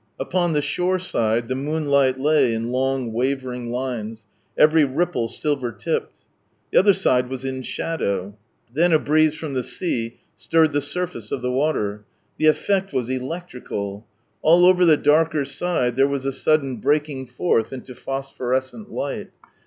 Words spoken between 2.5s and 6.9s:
in long wavering lines, every ripple silver tipped. The